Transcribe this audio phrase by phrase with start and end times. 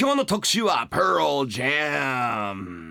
[0.00, 2.89] 今日の特集は Pearl Jam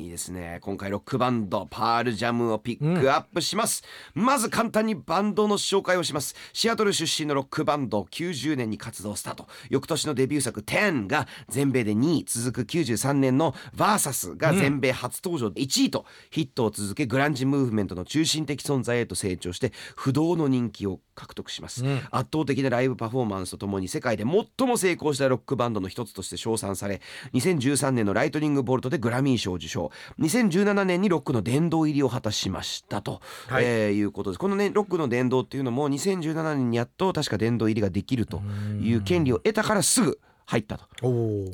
[0.00, 0.58] いいですね。
[0.62, 3.82] 今回ロックバンドパールジャムをピックアップします、
[4.14, 6.36] まず簡単にバンドの紹介をします。
[6.52, 21.96] シアトル出身のロックバンド90年に活動スタート翌年のデビュー作10が全米で2位続く93年の VS が全米初登場1位とヒットを続けグランジムーブメントの中心的存在へと成長して不動の人気を獲得します、うん。
[22.12, 27.00] 圧倒的なライブパフォーマンスとともに世界で最も成功したロックバンドの一つとして称賛され
[27.34, 29.87] 2013年のライトニングボルトでグラミー賞を受賞
[30.20, 33.64] 2017年にロックの殿堂入りを果たしましたと、はい。
[33.64, 34.38] いえーいうことです。
[34.38, 38.42] このねロックの殿堂っていうのも2017年にやっと確か殿堂入りができると
[38.80, 41.06] いう権利を得たからすぐ入ったと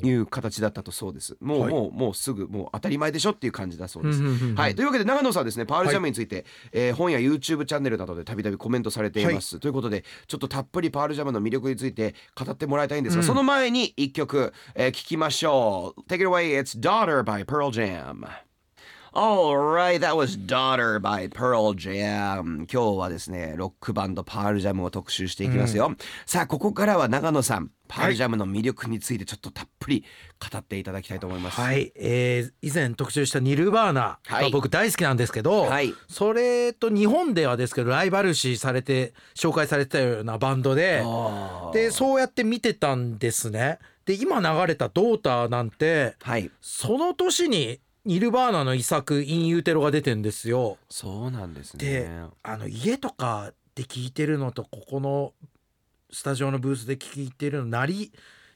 [0.03, 1.35] いう形だったとそうです。
[1.41, 1.69] もう、はい。
[1.69, 4.21] もうもうすぐもう当たり前でしょっていう感じだそうです、
[4.55, 4.75] はい。
[4.75, 13.27] というわけで長野さんはですねパールジャムについて、えー本や YouTube チャンネルなどでたびたびコメントされています、ということでちょっとたっぷりパールジャムの魅力について語ってもらいたいんですが、うん。
[13.27, 16.01] その前に一曲、えー聞きましょう。
[16.09, 18.25] Take it away it's Daughter by Pearl Jam
[19.15, 22.67] Alright, that was Daughter by Pearl Jam.
[22.69, 30.03] 今日はですねロックバンドパールジャムを特集していきますよ、さあここからは長野さんパールジャムの魅力についてちょっとたっぷり
[30.51, 31.61] 語っていただきたいと思います。
[31.61, 34.43] はい、えー以前特集したニルバーナはい。
[34.43, 35.93] が僕大好きなんですけど、はい。
[36.09, 41.05] それと日本ではですけどライバル視されて紹介されてたようなバンドで
[41.71, 43.79] でそうやって見てたんですね。
[44.05, 46.51] で今流れた「ドーター」なんてはい。
[46.59, 50.77] その年にニルバーナの遺作「イン・ユーテロ」が出てんですよ。
[50.89, 55.33] そうなんですでねあの家とかで聞いてるのとここの
[56.11, 58.11] スタジオのブースで聞いてるの鳴り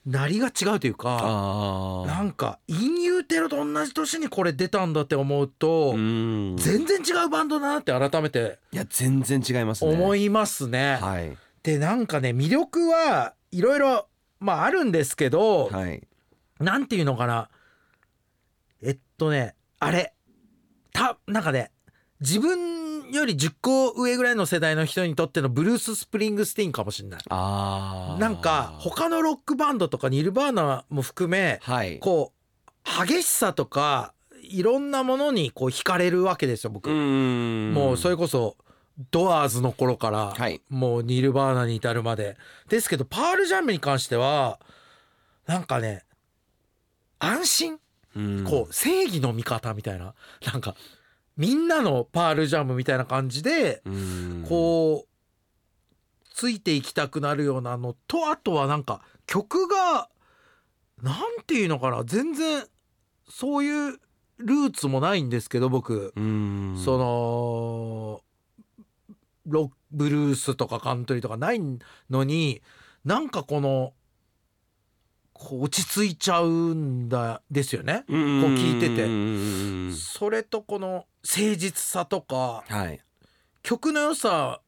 [0.06, 6.56] 鳴りが違うというかあなんかインユーテロと同じ年にこれ出たんだって思うと、うん。
[6.58, 9.92] 全然違うバンドだなって改めていや全然違いますね。
[9.92, 10.98] 思いますね。
[11.02, 11.38] はい。
[11.64, 14.08] でなんかね魅力はいろいろ
[14.40, 16.08] まああるんですけど、はい。
[16.60, 17.50] なんていうのかな
[18.84, 20.14] えっとねあれ
[20.94, 21.72] たなんかね
[22.22, 27.22] 自分より10個上ぐらいの世代の人にとってのブルース・スプリングスティーンかもしれない。
[27.30, 28.20] あー。
[28.20, 32.00] なんか他のロックバンドとかニルバーナも含めはい。
[32.00, 32.34] こ
[32.86, 36.90] う激しさとかいろんなものにこう惹かれるわけですよ僕。
[36.92, 38.58] んもうそれこそ
[39.12, 40.62] ドアーズの頃から、はい。
[40.70, 42.38] もうニルバーナに至るまで。
[42.68, 44.60] ですけどパールジャムに関しては
[45.48, 46.04] なんかね
[47.18, 47.80] 安心うん
[48.46, 50.14] こう正義の味方みたいな。
[50.46, 50.76] なんか
[51.38, 54.46] みんなのパールジャムみたいな感じでうん。
[54.48, 55.10] こう
[56.34, 60.10] ついていきたくなるようなのとあとはなんか曲が
[61.02, 62.04] なんていうのかな。
[62.04, 62.66] 全然
[63.30, 64.00] そういう
[64.38, 66.14] ルーツもないんですけど僕。
[66.16, 66.82] うん。
[66.84, 68.22] その
[69.46, 71.60] ロックブルースとかカントリーとかない
[72.10, 72.62] のに
[73.06, 73.94] なんかこの
[75.40, 78.04] こう落ち着いちゃうんだですよね。
[78.08, 79.94] こう聞いてて。
[79.94, 83.00] てそれとこの誠実さとかはい。
[83.64, 84.60] 曲の良さ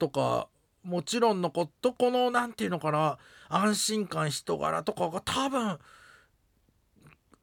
[0.00, 0.48] とか
[0.82, 5.78] もちろんのことこのなんていうのかな安心感人柄とかが多分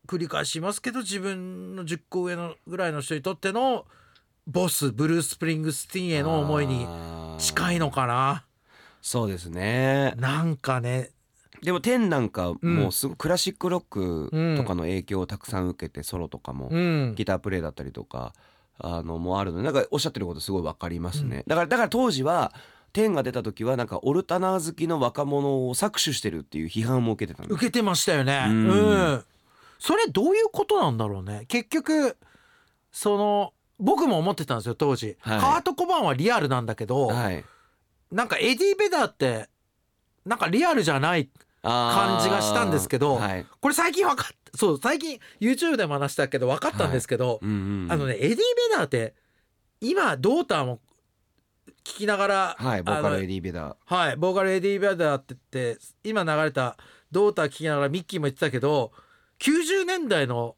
[0.06, 3.86] 繰り返しますけど自分の10個上のぐらいの人にとっての
[4.46, 6.86] ボスブルース・スプリングスティーンへの思いに
[7.40, 8.46] 近いのかな。
[9.02, 10.14] そうですね。
[10.18, 11.12] なんかね
[11.64, 12.76] でも Ten なんかうん。
[12.76, 17.14] もうすごいクラシックロックとかの影響をたくさん受けてソロとかもうん。
[17.16, 18.34] ギタープレイだったりとか
[18.80, 22.52] あのもあるのでなんかおっしゃってることすごいわかりますね、だからだから当時は
[22.92, 28.46] Ten が出た時はなんかオルタナ好きの若者を搾取してるっていう批判も受けてた受けてましたよね。
[28.48, 29.14] ううん。
[29.16, 29.24] ん、
[29.80, 31.46] それどういうことなんだろうね。
[31.48, 32.18] 結局
[32.92, 35.40] その僕も思ってたんですよ当時、はい。
[35.40, 37.44] カート・コバーンはリアルなんだけど、はい。
[38.12, 39.50] なんかエディ・ベダーって
[40.26, 41.30] なんかリアルじゃない
[41.64, 43.46] 感感じがしたんですけどはい。
[43.60, 47.92] これ最近分かっそう最近 YouTube でも話したけど分かったんですけど、うんうんうん。
[47.92, 48.44] あのねエディ・ベ
[48.76, 49.16] ダーって
[49.82, 50.80] 今ドーターも
[51.84, 53.76] 聞きながら、はいボーカルエディ・ベダー。
[53.86, 56.78] はい、ボーカルエディ・ベダーって言って今流れた
[57.12, 58.92] ドーター聞きながらミッキーも言ってたけど
[59.40, 60.56] 90年代の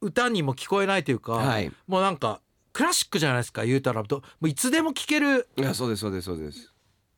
[0.00, 1.70] 歌にも聞こえないというか、はい。
[1.86, 2.40] もうなんか
[2.72, 4.02] クラシックじゃないですか言うたら。
[4.02, 6.72] どもういつでも聴けるいやそうですそうですそうです。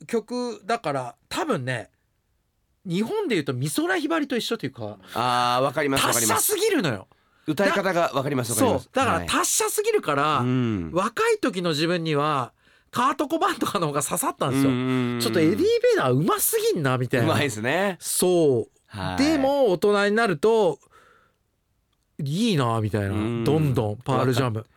[0.06, 1.90] 曲だから多分ね
[2.84, 6.49] 日本で言うと美空ひばりと一緒というかあーわかりますわかります。
[6.49, 7.06] 達者すぎるのよ。
[7.46, 8.84] 歌い方がわかりますわかります。
[8.84, 9.26] そうだからはい。
[9.26, 10.90] 達者すぎるから、うん。
[10.93, 12.52] 若い時の自分には
[12.90, 17.96] カート・コバーンとかの方が刺さったんですよ、うんちょっとエディ・ベダーうますぎんなみたいなうまいですね。
[18.00, 18.69] そう。
[18.87, 19.17] はい。
[19.25, 20.78] でも大人になると
[22.19, 23.08] いいなみたいな。
[23.11, 23.44] うん。
[23.44, 24.56] どんどんパールジャム。
[24.56, 24.69] だか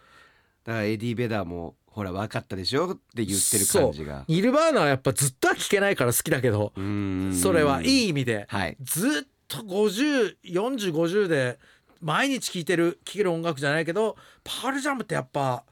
[0.80, 2.92] らエディ・ベダーもほら分かったでしょ？
[2.92, 4.26] って言ってる感じが。
[4.28, 7.34] ニルバーナはやっぱずっとは聴けないから好きだけどうん。
[7.34, 8.76] それはいい意味ではい。
[8.82, 11.58] ずっと504050で
[12.02, 15.64] 毎日聴いてる聴ける音楽じゃないけどパールジャムってやっぱ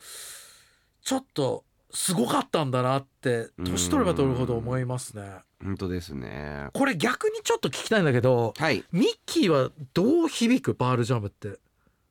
[1.03, 5.23] ちょっとすごかったんだなって年取れば取るほど思いますね。
[5.61, 6.69] 本当ですね。
[6.73, 8.85] これ逆にちょっと聞きたいんだけどはい。
[8.93, 10.73] ミッキーはどう響く？
[10.73, 11.59] パールジャムって。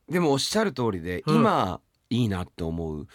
[0.08, 1.36] でもおっしゃる通りで、うん。
[1.36, 1.80] 今
[2.10, 3.06] いいなって思う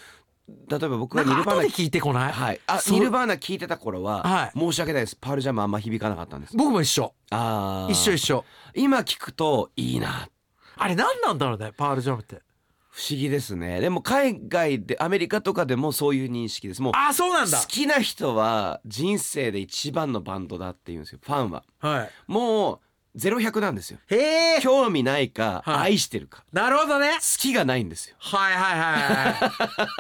[0.48, 2.62] 例えば僕がニルバーナ聞いてこない、はい。
[2.68, 4.60] あニルバーナ聞いてた頃は、はい。
[4.60, 5.16] 申し訳ないです。
[5.16, 6.56] パールジャムあんま響かなかったんです。
[6.56, 7.14] 僕も一緒。
[7.32, 7.92] あー。
[7.92, 8.46] 一緒一緒。
[8.74, 10.30] 今聞くといいな。
[10.78, 12.42] あれ何なんだろうねパールジャムって。
[12.90, 13.80] 不思議ですね。
[13.80, 16.82] でも海外でアメリカとかでもそういう認識です。
[16.82, 17.60] もうあそうなんだ。
[17.60, 21.64] 好きな人は人生で一番のバンドだって言うんですよファンは。
[21.80, 22.10] はい。
[22.28, 22.80] もう
[23.16, 24.00] ゼロ百なんですよ。
[24.08, 25.78] へえ興味ないか、はい。
[25.92, 26.44] 愛してるか。
[26.54, 27.12] なるほどね。
[27.16, 28.16] 好きがないんですよ。
[28.20, 29.02] はいはいはい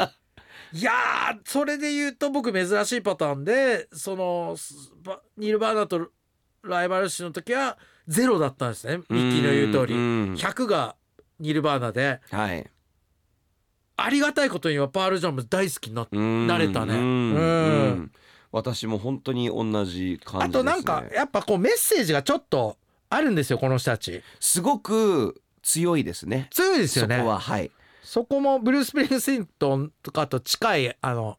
[0.01, 0.15] はい
[0.73, 4.55] いやーそれで言うと僕珍しいパターンでその
[5.37, 6.09] ニルバーナと
[6.63, 7.77] ライバル視の時は
[8.07, 8.97] ゼロだったんですね。
[9.09, 9.93] ミッキーの言う通り。
[9.93, 10.33] うん。
[10.35, 10.95] 100が
[11.39, 12.21] ニルバーナで。
[12.31, 12.65] はい。
[13.97, 16.93] ありがたいことにはパールジャム大好きになれたね。
[16.93, 18.11] うん。
[18.51, 19.89] 私も本当に同じ感じで
[20.23, 22.77] す、ね、あとなんかやっぱこうメッセージがちょっと
[23.09, 24.21] あるんですよこの人たち。
[24.39, 26.47] すごく強いですね。
[26.51, 27.17] 強いですよね。
[27.17, 27.71] そこははい
[28.07, 31.38] そこもブルース・プリングスントンとかと近いあの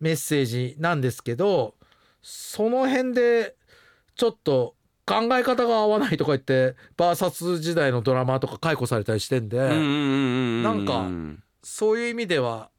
[0.00, 1.74] メッセージなんですけど
[2.22, 3.54] その辺で
[4.14, 11.06] ちょっと考え方が合わないとか言ってバーサス時代のドラマとか解雇されたりしてんで、ななんか
[11.62, 12.70] そういう意味では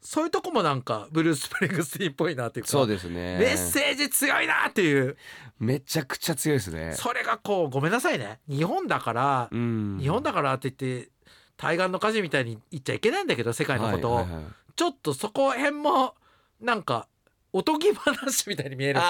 [0.00, 3.38] そういうとこもなんかブルース・プリングスティンっぽいなっていうかそうですね。
[3.38, 5.16] メッセージ強いなっていう。
[5.58, 6.92] めちゃくちゃ強いですね。
[6.94, 8.38] それがこうごめんなさいね。
[8.48, 9.98] 日本だから、うん。
[10.00, 11.10] 日本だからって言って
[11.58, 14.14] 対岸の火事みたいに言っちゃいけないんだけど世界のことを。
[14.14, 14.44] はいはいはい。
[14.74, 16.14] ちょっとそこへんも
[16.60, 17.08] なんか
[17.52, 19.00] おとぎ話みたいに見える。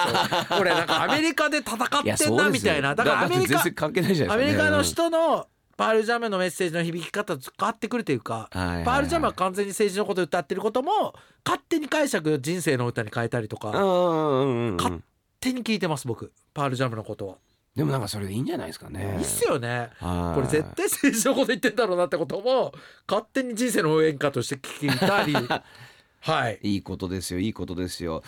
[0.57, 2.95] これなんかアメリカで戦ってんなみたいな。
[2.95, 5.47] だからアメリカ関係ないじゃないですか、ね、アメリカの人の
[5.77, 8.85] パールジャムのメッセージの響き方と変わってくるというか、はいはいはい。
[8.85, 11.13] パールジャムは完全に政治のことを歌ってることも
[11.45, 14.91] 勝手に解釈人生の歌に変えたりとか、うんうんうんうんか
[15.39, 16.33] 手に聞いてます僕。
[16.53, 17.35] パールジャムのことは。
[17.75, 19.15] でもなんかそれでいいんじゃないですかね。
[19.17, 19.89] いいっすよね。
[19.99, 20.35] はい。
[20.35, 22.73] これ絶対政治のこと言ってんだろうなってことも
[23.07, 25.33] 勝手に人生の応援歌として聞いたり
[26.21, 26.59] はい。
[26.61, 28.23] いいことですよいいことですよ。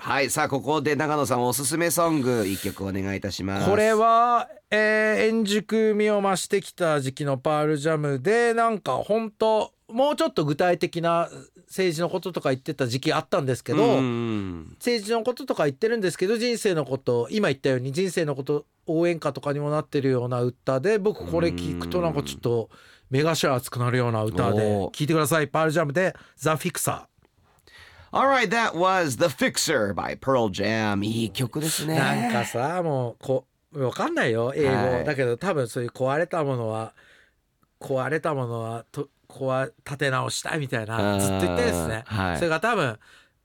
[0.00, 3.68] はいさあここで長野さんおすすめソング一曲お願いいたします。
[3.68, 11.28] これは、えー、円熟味を増してきた時期のパールジャムでなんか本当もうちょっと具体的な
[11.68, 22.70] 政治のこととか言ってた時期あったんですけど、うん政治のこととか言ってるんですけど人生のこと今言ったように人生のこと応援歌とかにもなってるような歌で僕これ聞くとなんかちょっと
[23.10, 24.60] 目頭熱くなるような歌で
[24.92, 25.48] 聞いてください。
[25.48, 27.08] パールジャムで「ザ・フィクサ
[28.10, 31.98] Alright that was The Fixer by Pearl Jam いい曲ですー」ね。
[31.98, 35.04] なんかさもうこわかんないよ英語、はい。
[35.04, 36.94] だけど多分そういう壊れたものは
[37.80, 42.36] 壊れたものはと壊立て直したいみたいなずっと言ってですね、はい。
[42.36, 42.98] それが多分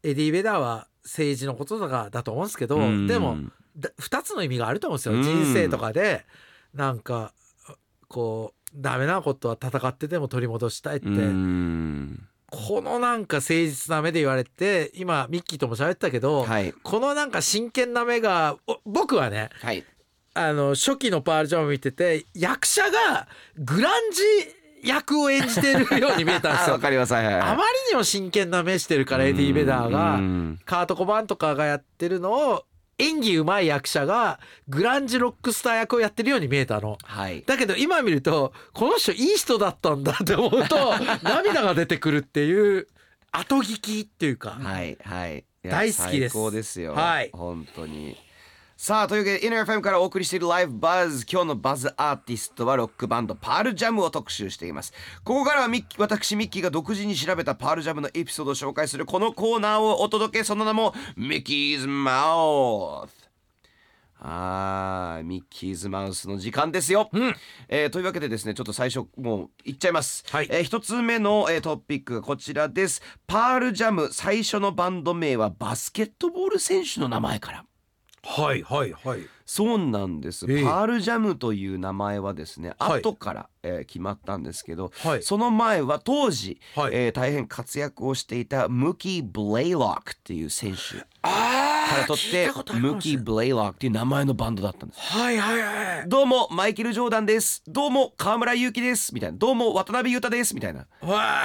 [0.04, 3.08] エディ・ベダーは政治のこととかだと思うんですけどうん。
[3.08, 3.38] でも
[3.78, 5.24] だ2つの意味があると思うんですよ、うん。
[5.24, 6.26] 人生とかで
[6.74, 7.34] なんか
[8.08, 12.28] こうダメなことは戦ってでも取り戻したいって、うん。
[12.50, 16.74] このなんか誠実な目で言われて今ミッキーとも喋ったけど、はい。
[16.84, 19.84] このなんか真剣な目がお僕はねはい。
[20.36, 23.28] あの初期のパールジャム見てて役者が
[23.58, 24.22] グランジ
[24.84, 27.62] 役を演じてるように見えたんです あよくわかりますはいあまり
[27.92, 32.66] にも真剣な目してるからエディ・ベダーうがんカート・コバーンとかがやってるのを
[33.00, 36.98] 演技うまい役者がグランジロックスター役をやってるように見えたの。
[37.04, 42.88] はいだけど今見るとこの人いい人だったんだって思うと涙が出てくるっていう
[43.32, 48.16] 後聞きっていうか、はいはい大好きです最高ですよはい本当に
[48.86, 54.92] さあというわけで INNERFM からお送りしているライブバズ今日のバズアーティストはロックバンドパールジャムを特集しています。
[55.24, 63.32] ここからはミッキー私ミッキーが独自に調べたパールジャムのエピソードを紹介するこのコーナーをお届けその名もミッキーズマウス
[64.20, 67.36] あーミッキーズマウスの時間ですよ、うん。
[67.70, 70.48] えーというわけでですねちょっと最初もういっちゃいます、はい。
[70.52, 73.02] えー一つ目の、えートピックがこちらです。
[73.28, 77.64] パールジャム最初のバンド名はバスケットボール選手の名前から
[78.26, 79.20] はいはいはい。
[79.46, 80.64] そうなんです、ええ。
[80.64, 83.02] パールジャムという名前はですねはい。
[83.02, 85.24] 後から、えー決まったんですけど、はい。
[85.24, 86.96] その前は当時、はい。
[86.96, 92.50] えー大変活躍をしていたムキー・ブレイロックっていう選手かあら取って
[92.80, 95.02] ムキー・ブレイロックっていう名前のバンドだったんです。
[95.02, 96.10] はいはいはい。
[96.10, 97.62] どうもマイケル・ジョーダンです。
[97.68, 99.14] どうも河村勇輝です。
[99.14, 99.38] みたいな。
[99.38, 100.56] どうも渡辺裕太です。
[100.56, 100.88] みたいな。
[101.02, 101.44] わ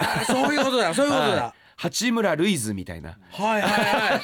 [0.00, 1.30] あそういうことだそういうことはい。
[1.36, 3.16] だ八村ルイズみたいな。
[3.32, 4.20] はいはいは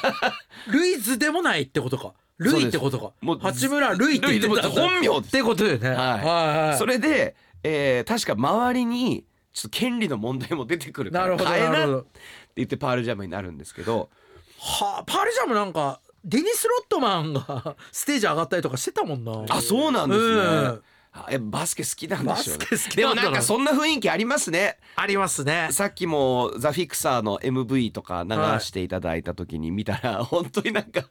[0.68, 0.70] い。
[0.70, 2.12] ルイズでもないってことか。
[2.36, 3.12] ルイってことか。
[3.22, 5.88] もう八村ルイって言ってた本名ってことだよね。
[5.88, 6.76] はいはいはい。
[6.76, 12.08] それで、えー確か周りにちょっと権利の問題も出てくるからなるほど変えなって
[12.56, 14.10] 言ってパールジャムになるんですけど。
[14.58, 19.46] はあパールジャムなんかデニス・ロットマンが ステージ上がったりとかしてたもんな。
[19.48, 20.82] あそうなんですね、うん
[21.26, 22.66] あやっぱバスケ好きなんでしょうね。
[22.70, 23.30] バスケ好きでもなんだろう。
[23.30, 24.78] んなかそんな雰囲気ありますね。
[24.96, 25.68] ありますね。
[25.70, 31.04] さっきもザ・フィクサーの MV とか流していただいた時に見たら、 本当になんか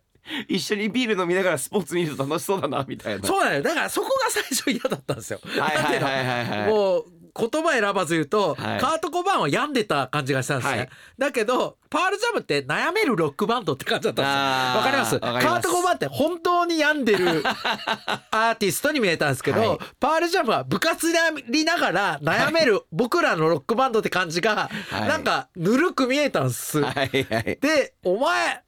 [0.48, 3.28] 一緒にビール飲みながらスポーツ見ると楽しそうだなみたいな。
[3.28, 3.62] そうだよ。
[3.62, 5.40] だからそこが最初嫌だったんですよ。
[5.44, 6.70] はいはいはいはいはい。
[6.70, 7.06] もう
[7.38, 8.80] 言葉選ばず言うと、はい。
[8.80, 10.90] カート・コバーンは病んでた感じがしたんですね、はい。
[11.18, 15.20] だけどパールジャムって悩めるロックバンドって感じだったんですわかります？
[15.20, 17.44] カート・コバーンって本当に病んでる
[18.32, 19.80] アーティストに見えたんですけど、はい。
[20.00, 25.08] パールジャムは部活でありながら悩める僕らのロックバンドって感じが、はい。
[25.08, 27.58] なんかぬるく見えたんす、はいはい。
[27.62, 28.62] でお前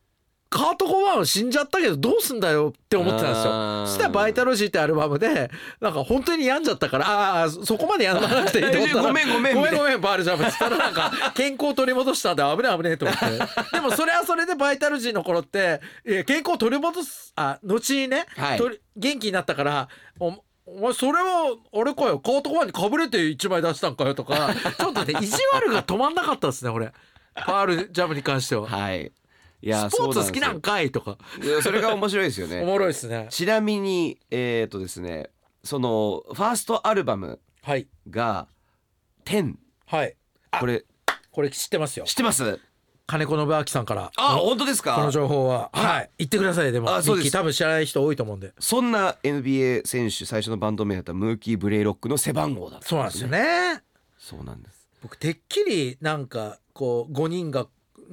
[0.50, 3.86] カート・コバーンは死んじゃったけどどうすんだよって思ってたんですよ。
[3.86, 5.52] そしたら「バイタロジー」ってアルバムで
[5.82, 13.26] なんか本当に病んじゃったからああそこまで病まなくていいと思ったらごめんごめんごめんごめんバールジャムって言ったらなんか健康取り戻したんで危ねえ危ねえと思って。
[13.74, 15.82] でもそれはそれでバイタロジーの頃って
[16.26, 18.58] 健康取り戻すあ後にね、はい。
[18.58, 19.90] 取り元気になったから
[20.20, 20.34] お
[20.66, 22.20] お前それはあれかよ。
[22.20, 26.94] カート・コバーンにかぶれて1枚出したんかよとかちょっとね意地悪が止まんなかったですね俺。
[27.36, 28.68] パールジャムに関しては。
[28.68, 29.12] はい
[29.62, 31.18] いやスポーツ好きなんかいとか。
[31.64, 33.28] それが面白いですよおねもろいですね。
[33.30, 35.30] ちなみにえっ、とですね
[35.64, 37.88] そのファーストアルバムはい。
[38.10, 38.48] が
[39.26, 40.16] 「10はい」
[40.52, 40.86] あこれ
[41.32, 42.06] これ知ってますよ。
[42.06, 42.60] 知ってます？
[43.08, 44.96] 金子信明さんからあ本当ですか？
[44.96, 45.70] この情報は。
[45.74, 46.10] はい。
[46.20, 46.72] 言ってください。
[46.72, 47.32] でもあそうです。
[47.32, 48.54] 多分知らない人多いと思うんで。
[48.60, 53.82] そんな NBA 選手最初のバンド名だったムーキー・ブレイロックの背番号だったそうなんですよね。
[54.20, 54.88] そうなんです。
[55.02, 57.68] 僕てっきりなんかこう5人が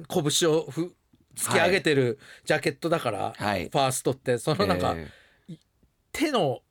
[0.09, 0.93] 拳をふ
[1.35, 3.69] 突き上げてるジャケットだから、はい。
[3.69, 5.11] ファーストってそのなんか、え
[6.11, 6.61] 手の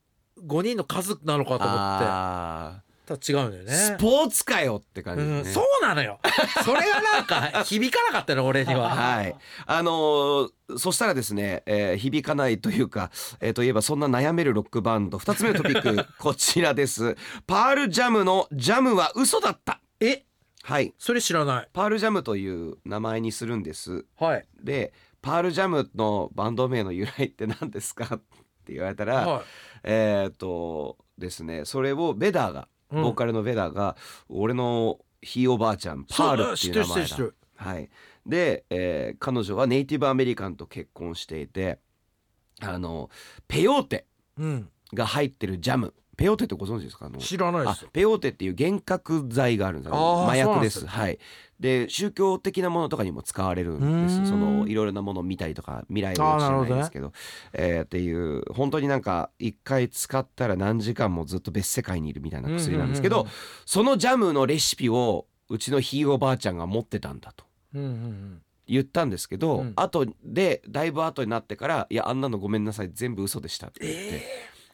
[0.43, 2.05] 5人の数なのかーと思って。
[2.07, 3.73] あただ違うんだよーね。
[3.73, 6.19] スポーツかよって感じうん、そうなのよ。
[6.65, 8.89] それがなんか 響かなかったの俺には。
[8.89, 9.35] はい、
[9.67, 17.17] あのーそしたらですね、えー響かないというか、えーといえばそんな悩めるロックバンド2つ目のトピック こちらです。
[17.47, 19.81] パールジャムのジャムは嘘だった。
[20.01, 20.25] え
[20.65, 20.95] はい。
[20.99, 21.69] それ知らない。
[21.75, 24.07] パールジャムという名前にするんです。
[24.19, 24.47] はい。
[24.63, 28.19] でパールジャムのバンド名の由来って何ですかっ
[28.65, 29.43] て言われたら、は
[29.83, 33.03] えっ、とですねそれをベダーがうん。
[33.03, 33.97] ボーカルのベダーが、
[34.31, 37.35] 俺のひいおばあちゃんパールっていう名そう知って前だる知ってる。
[37.57, 37.91] はい、
[38.27, 41.79] で、えー彼女はネイティブアメリカンと結婚していて
[42.61, 43.11] あの
[43.49, 44.07] ペヨーテ
[44.39, 44.69] うん。
[44.95, 47.07] が入ってるジャムペヨーテってご存知ですか？
[47.07, 49.95] あの知らないですあペヨーテっていう幻覚剤があるんです。
[49.95, 50.89] 麻薬でそうなんですね。
[50.89, 51.19] はい。
[51.61, 54.29] で宗教的なものとかにも使われるんです。
[54.29, 57.13] そのいろいろなものを見たりとか未来を知らないんですけど。
[57.53, 63.27] えーっていう本当になんか一回使ったら何時間もずっと別世界にいるみたいな薬なんですけど、
[63.67, 67.45] そのジャムのレシピをうちのひいおばあちゃんが持ってたんだと
[67.75, 68.43] うんうんうん。
[68.67, 69.73] 言ったんですけど、うん。
[69.77, 72.91] 後でだいぶ後になってから「いやあんなのごめんなさい。
[72.93, 74.23] 全部嘘でした」って言って、え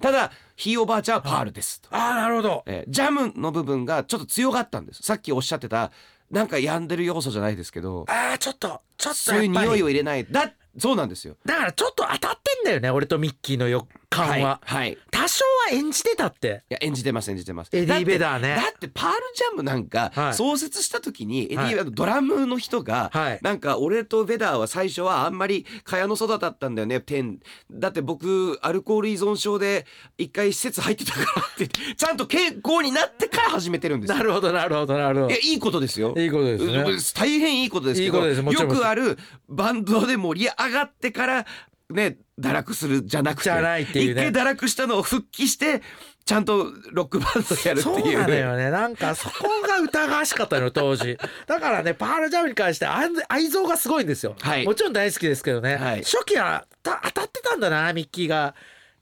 [0.01, 1.89] ただひいおばあちゃんはパールですと。
[1.95, 2.63] ああなるほど。
[2.67, 5.03] えージャムの部分がちょっと強かったんです。
[5.03, 5.93] さっきおっしゃってた
[6.31, 8.07] なんか病んでる要素じゃないですけど。
[8.09, 10.25] ああちょっとちょっとそういうやっぱり匂いを入れない。
[10.25, 11.37] だそうなんですよ。
[11.45, 16.65] だからちょっと当たってんだよね俺とミッキーの予感は、はい、はい、い多少は演じてたって。
[16.69, 17.71] や演じてます演じてます。
[17.73, 18.57] エディ・ベダーね。
[18.57, 20.35] だってパールジャムなんかはい。
[20.35, 23.39] 創設した時にエディ、はいあのドラムの人が、はい。
[23.43, 27.39] なんか俺とベダーは最初はあんまり蚊帳の外だったんだよね天。
[27.71, 29.87] だって僕アルコール依存症で
[30.19, 34.17] 一回施設入ってたからって ちゃんと健康になってから始めてるんですよ。
[34.17, 35.31] なるほどなるほどなるほど。
[35.31, 36.15] いやいいことですよ。
[36.17, 36.73] いいことですね。
[36.75, 41.47] うん大変いいことですけどよくあるバンドで盛り上がってから
[41.91, 44.29] ね堕落するじゃなくてじゃないっていうね。
[44.29, 45.83] 一回堕落したのを復帰して
[46.25, 48.71] ちゃんとロックバンドやるってそういうなのよね。
[48.71, 51.19] なんかそこが疑わしかったのよ当時。
[51.47, 54.65] だからねパールジャムに関して愛愛憎がすごいんですよ、はい。
[54.65, 56.05] もちろん大好きですけどね、はい。
[56.05, 58.55] 初期はた当たってたんだなミッキーが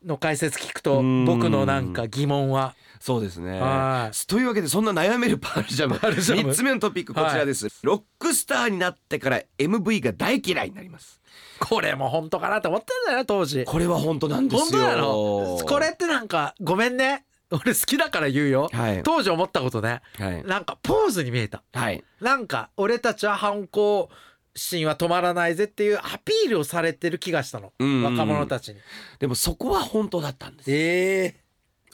[0.04, 3.60] の解説聞くと僕のなんか疑問はそうですね。
[3.60, 4.26] はい。
[4.26, 6.50] というわけでそんな悩めるパールジャムパールジャム。
[6.50, 11.20] 3つ目のトピックこちらです、ロックスターになってから MV が大嫌いになります。
[11.60, 13.64] これも本当かなと思ってんだよ当時。
[13.64, 14.64] これは本当なんですよ。
[14.64, 15.58] 本当なの。
[15.66, 17.24] これってなんかごめんね。
[17.50, 19.02] 俺好きだから言うよ、はい。
[19.02, 20.02] 当時思ったことね。
[20.18, 20.44] はい。
[20.44, 21.62] なんかポーズに見えた。
[21.72, 22.04] はい。
[22.20, 24.10] なんか俺たちは反抗
[24.54, 27.88] 心は止まらないぜっていうアピールをされてる気がしたの、うん。
[27.88, 28.76] うんうん若者たちに。
[29.18, 30.70] でもそこは本当だったんです。
[30.70, 31.47] ええ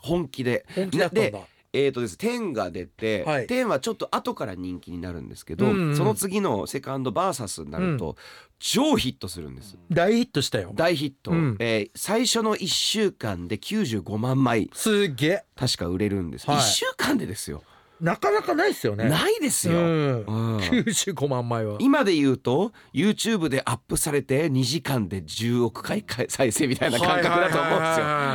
[0.04, 0.66] 本気で。
[0.75, 1.30] 本気だったんだ。
[1.30, 3.46] でえーとです10が出て、はい。
[3.46, 5.88] 10はちょっと後から人気になるんですけど、うん。
[5.88, 8.16] うんその次のセカンドバーサスになると、
[8.61, 9.76] 超ヒットするんです。
[9.90, 10.70] 大ヒットしたよ。
[10.75, 11.56] 大ヒット、うん。
[11.58, 14.70] えー最初の1週間で95万枚。
[14.73, 15.44] すげえ。
[15.56, 16.58] 確か売れるんです、はい。
[16.58, 17.64] 1週間でですよ、
[18.04, 19.08] なかなかないですよね。
[19.08, 20.25] ないですよ、うん。
[20.25, 20.56] うん。
[20.58, 21.78] 95万枚は。
[21.80, 27.82] 今で言うと YouTube でアップされて2時間で10億回再生みたいな感覚だと思うん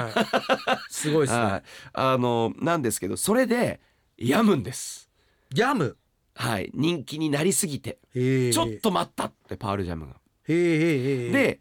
[0.07, 0.77] ですよ。
[0.89, 1.43] すごいですね。
[1.43, 3.79] はい、あのなんですけどそれで
[4.17, 5.07] 病むんです。
[5.53, 5.97] ヤム
[6.33, 7.99] はい、人気になりすぎて。
[8.11, 10.15] ちょっと待ったってパールジャムが。
[10.47, 11.59] で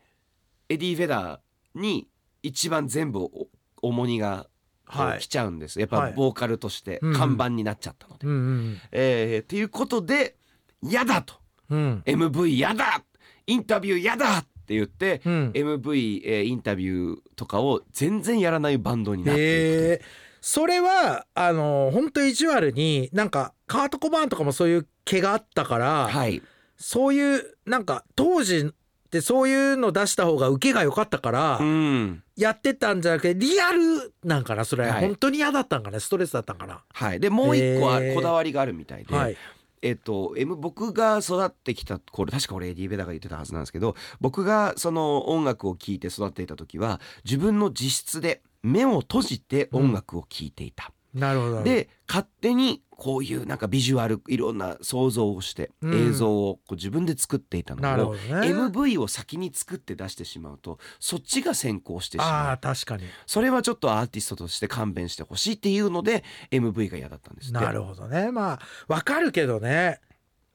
[0.70, 2.08] エディ・ベダーに
[2.42, 3.48] 一番全部お
[3.82, 4.46] 重荷が
[4.90, 6.10] 来ちゃうんです、やっはい。
[6.12, 8.26] ぱボーカルとして看板になっちゃったので。
[8.26, 10.36] うんうんえーっていうことで
[10.82, 11.34] 嫌だと。
[11.70, 12.02] うん。
[12.06, 13.02] MV 嫌だ。
[13.46, 15.50] インタビュー嫌だって言って、うん。
[15.54, 20.02] MV、えーインタビューとかを全然やらないバンドになっていく
[20.40, 26.42] それはあの本当意地悪になんかカート・コバーンとかもそういう毛があったから、とはい。
[26.76, 35.00] そういうなんか当時ってそういうの出した方が受けが良かったから、うんやってたんじゃなくてリアルなんかなそれ、はい。
[35.00, 36.84] 本当に嫌だったんかねストレスだったんかな。
[36.94, 37.20] はい。
[37.20, 39.36] でもう一個はこだわりがあるみたいで、はい。
[39.82, 51.62] えっと、M、僕が育ってきた頃確か俺エディ・ベダが言ってたはずなんですけど僕がその音楽を聴いて育っていた時は自分の自室で目を閉じて音楽を聴いていた、なるほど。
[51.62, 56.08] で勝手にこういうなんかビジュアルいろんな想像をしてうん。
[56.08, 58.20] 映像をこう自分で作っていたのを、ね。
[58.20, 62.52] MV を先に作って出してしまうとそっちが先行してしあまう。
[62.54, 63.04] あ確かに。
[63.26, 68.30] それはちょっとアーティストとして勘弁してほしいっていうので MV が嫌だったんですなるほどね。
[68.32, 70.00] まあわかるけどね。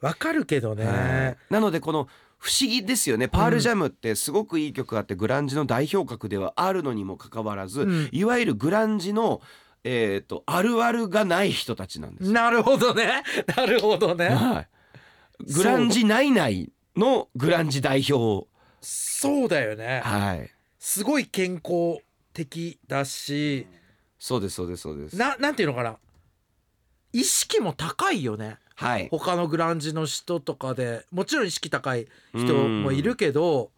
[0.02, 1.38] わかるけどね、はい。
[1.50, 3.30] なのでこの不思議ですよね。
[3.30, 8.10] パールジャムってすごくいい曲があってグランジの代表格ではあるのにもかかわらず、うん。
[8.12, 9.40] いわゆるグランジの、
[9.84, 12.28] えー、とあるあるがない人たちなんです。
[12.28, 12.34] よ。
[12.34, 13.24] なるほどね。
[13.56, 14.30] なるほどね。
[14.30, 14.68] はい、
[15.54, 18.48] グランジないないのグランジ代表
[18.82, 20.02] そうだよね。
[20.04, 20.50] はい。
[20.80, 22.02] すごい健康
[22.34, 23.68] 的だし。
[24.20, 25.18] そうですそうですそうです。
[25.18, 25.98] ななんていうのかな。
[27.12, 28.58] 意識も高いよね。
[28.76, 29.08] はい。
[29.12, 31.06] 他のグランジの人とかで。
[31.12, 33.72] もちろん意識高い人もいるけど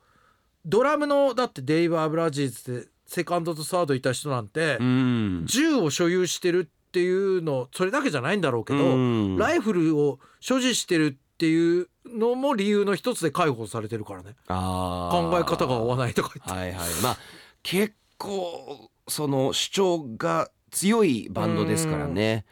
[0.65, 5.43] ドラムのだってデイブ・アブラジーズでセカンドとサードいた人なんてうん。
[5.45, 9.37] 銃を所有してるっていうのそれだけじゃないんだろうけどうん。
[9.37, 14.35] ライフルを所持してるっていうのも理由の一つで解放されてるからね。
[14.47, 16.51] 考え方が合わないとか言って。
[16.51, 16.89] はいはい。
[17.03, 17.17] まあ
[17.63, 22.45] 結構その主張が強いバンドですからね。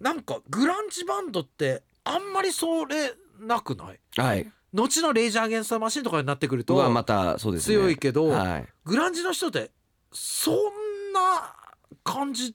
[0.00, 4.00] なんかグランジバンドってあんまりそれなくない？
[4.16, 7.76] はい後のレイジャー・アゲンスト・マシンとかになってくるとはまたそうですね。
[7.76, 8.68] 強いけど、はい。
[8.84, 9.70] グランジの人って
[10.12, 10.54] そん
[11.12, 11.54] な
[12.04, 12.54] 感じ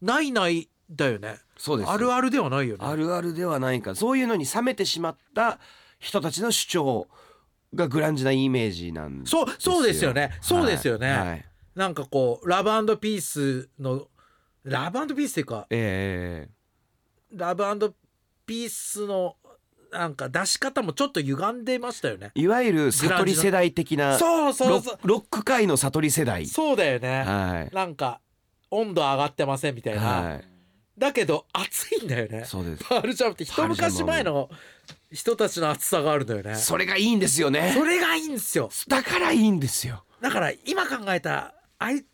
[0.00, 1.38] ないないだよね。
[1.56, 1.90] そうです。
[1.90, 2.84] あるあるではないよね。
[2.84, 3.94] あるあるではないか。
[3.94, 5.58] そういうのに冷めてしまった
[5.98, 7.08] 人たちの主張
[7.74, 10.36] がグランジなイメージなんですそうそうですよね。
[10.40, 11.28] そうですよね、はい。
[11.28, 11.44] はい。
[11.74, 14.08] なんかこうラブピースの
[14.64, 16.48] ラブピースっていうかえ
[17.32, 17.94] ラブ
[18.44, 19.36] ピースの
[19.92, 22.32] なんか出し方もちょっと歪んでましたよね。
[22.34, 24.98] えいわゆる悟り世代的なそうそロうそう。
[25.04, 26.46] ロック界の悟り世代。
[26.46, 27.22] そうだよね。
[27.22, 27.74] はい。
[27.74, 28.20] なんか
[28.70, 30.44] 温度上がってませんみたいな、はい。
[30.96, 32.44] だけど熱いんだよね。
[32.46, 32.84] そうです。
[32.84, 34.48] パールジャムって一昔前の
[35.10, 36.54] 人たちの熱さがあるんだよね。
[36.56, 37.72] それがいいんですよね。
[37.76, 38.70] それがいいんですよ。
[38.88, 40.04] だからいいんですよ。
[40.20, 42.04] だから今考えたあい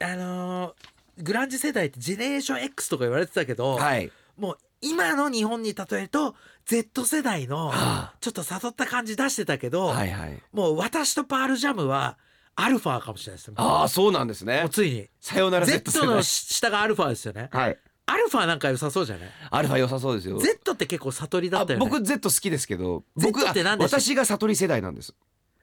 [0.00, 4.10] あのーグランジ世代ってジェネレーション X とか言われてたけど、はい。
[4.36, 6.34] もう今の日本に例えると
[6.66, 8.14] Z 世代のはあ。
[8.20, 10.42] ちょっと悟った感じ出してたけど、はいはい。
[10.52, 12.16] もう私とパールジャムは
[12.54, 14.60] アルファかもしれないですああそうなんですね。
[14.62, 15.08] もうついに。
[15.20, 16.16] さよなら Z Z 世代。
[16.16, 17.48] の下がアルファですよね。
[17.52, 17.78] はい。
[18.06, 19.28] アルファなんか良さそうじゃない？
[19.50, 20.38] アルファ良さそうですよ。
[20.38, 21.84] Z って結構悟りだあったよね。
[21.84, 25.14] 僕 Z 好きですけど僕って何で私が悟り世代なんです。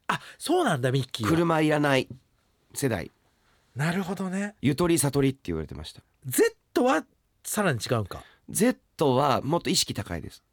[0.07, 1.31] あそうなんだミッキーは。
[1.31, 2.07] 車いらない
[2.73, 3.11] 世代。
[3.75, 4.55] なるほどね。
[4.61, 6.01] ゆとり悟りって言われてました。
[6.25, 7.03] Z は
[7.43, 8.23] さらに違うんか。
[8.49, 8.77] Z
[9.15, 10.43] はもっと意識高いです。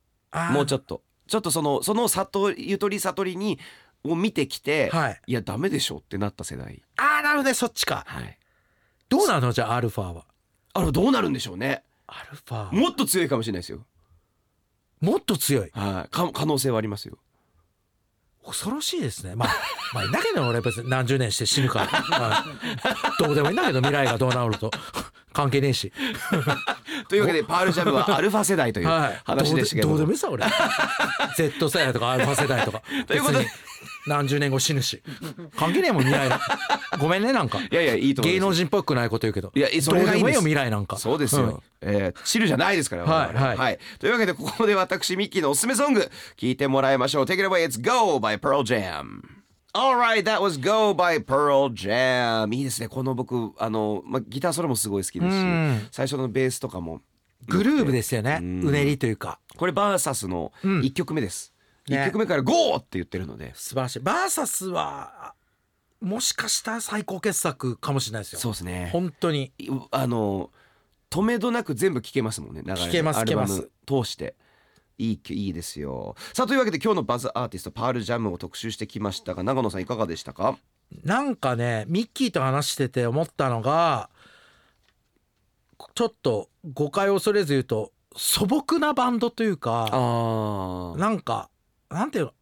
[0.52, 1.02] もうちょっと。
[1.28, 3.58] ちょっとそのその悟りゆとり悟りに
[4.04, 5.20] を見てきて、はい。
[5.28, 6.82] いやダメでしょってなった世代。
[6.96, 7.54] あーなるほどね。
[7.54, 8.04] そっちか。
[8.06, 8.38] はい。
[9.08, 9.52] どうなの？
[9.52, 10.24] じゃあアルファは。
[10.74, 11.84] あれどうなるんでしょうね。
[12.06, 12.74] アルファ。
[12.74, 13.86] もっと強いかもしれないですよ。
[15.00, 15.70] もっと強い？
[15.72, 16.10] はい。
[16.10, 17.18] か可能性はありますよ。
[18.44, 19.36] 恐ろしいですね。
[19.36, 19.48] まあ
[19.94, 20.90] まあいいんだけど俺別に。
[20.90, 24.70] 何十年して死ぬから、はいどうでもいいんだけど未来がどうなると。
[25.32, 25.92] 関係ねえし
[27.08, 29.20] というわけでパールジャムは アルファ世代というはい。
[29.24, 30.44] 話でしたけどどうでどうでもいいさ俺。
[31.36, 32.82] Z 世代とかアルファ世代とか。
[33.06, 33.46] ということで。
[34.06, 35.02] 何十年後死ぬし。
[35.56, 36.40] 関係ねえもん未来なん
[36.98, 37.60] ごめんねなんか。
[37.60, 39.52] いやいやいいと芸能人っぽくないこと言うけど。
[39.54, 40.38] いやそれがいいんです。
[40.38, 40.96] どうでもいいよ未来なんか。
[40.96, 41.62] そうですよ、ん。
[41.82, 43.70] えー、チルじゃないですからはい我々は。
[43.70, 43.78] い。
[44.00, 47.24] というわけでここで私ミッキーのおすすめソング聞いてもらいましょう。
[47.24, 49.41] Take it away It's Go by Pearl Jam
[49.74, 52.54] Alright, that was Go by Pearl Jam.
[52.54, 52.88] いいですね。
[52.88, 55.88] この僕あの、まあ、ギターソロもすごい好きですしうん。
[55.90, 57.00] 最初のベースとかも。
[57.48, 58.38] グルーブですよね。
[58.40, 58.62] うん。
[58.68, 59.38] うねりというか。
[59.56, 60.80] これバーサスのうん。
[60.80, 61.54] 1曲目です、
[61.88, 61.96] ね。
[61.96, 62.76] 1曲目から GO!
[62.76, 63.52] って言ってるので。
[63.54, 64.00] 素晴らしい。
[64.00, 65.34] バーサスは
[66.02, 68.40] もしかしたら最高傑作かもしれないですよ。
[68.40, 68.90] そうですね。
[68.92, 69.52] 本当に。
[69.56, 70.50] いあの
[71.08, 72.62] 止めどなく全部聴けますもんね。
[72.62, 74.34] 流れで聴けますアルバ聴けム通して
[74.98, 76.14] いいいいですよ。
[76.32, 80.56] さあというわけで今日のバズアーティストパールジャムを特集してきましたが長野さんいかがでしたか？
[81.04, 84.10] なんかねミッキーと話してて思ったのが
[85.94, 91.48] ちょっと誤解を恐れず言うと素朴なバンドというかあなんか
[91.88, 92.32] なんていうの？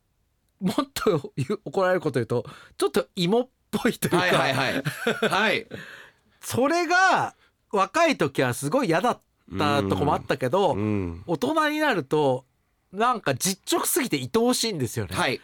[0.61, 1.33] もっと
[1.65, 2.45] 怒られること言うと
[2.77, 4.83] ちょっと芋っぽいというか、はいはいはい。
[5.29, 5.67] はい。
[6.43, 7.35] それが
[7.73, 9.21] 若い時はすごい嫌だっ
[9.59, 11.23] たとこもあったけど、うん。
[11.27, 12.45] 大人になると
[12.93, 15.17] なんか実直すぎて愛おしいんですよね。
[15.17, 15.41] はい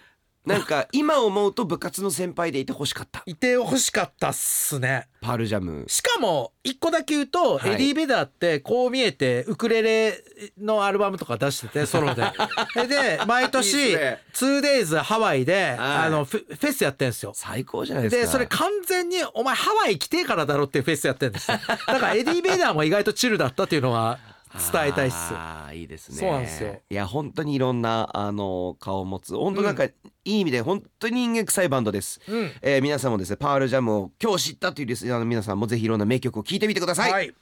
[0.46, 3.24] なんか今思うと部活の先輩でいてほしかった。
[3.26, 5.08] いて欲しかったっすね。
[5.20, 5.84] パールジャム。
[5.88, 7.72] しかも一個だけ言うと、はい。
[7.72, 10.22] エディ・ベダーってこう見えてウクレレ
[10.56, 12.22] のアルバムとか出しててソロで。
[12.86, 14.22] で毎いい年っすね。
[14.34, 15.76] 2days ハワイではい。
[15.78, 17.32] あのフェフェスやってんですよ。
[17.34, 18.22] 最高じゃないですか。
[18.22, 21.58] でそれ完全にお前ハワイ来てえからだろっていうフェスやってんですよ。
[21.66, 24.20] だからエディ・ベダーも意外とチルだったっていうのは
[24.54, 25.16] 伝えたいっす。
[25.32, 26.16] あーいいですね。
[26.16, 26.80] そうなんですよ。
[26.88, 29.34] いや本当にいろんなあの顔を持つ。
[29.34, 29.92] 本当なんか、い
[30.24, 32.50] い意味で本当に人間臭いバンドです、うん。
[32.62, 37.34] えー皆さんもですねパールジャムを今日知ったというリスナーの皆さんもぜひいろんな名曲を聴いてみてください、はい